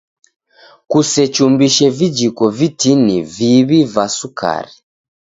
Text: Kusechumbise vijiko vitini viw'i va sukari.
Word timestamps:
Kusechumbise 0.91 1.85
vijiko 1.97 2.45
vitini 2.59 3.17
viw'i 3.35 3.81
va 3.93 4.05
sukari. 4.17 4.75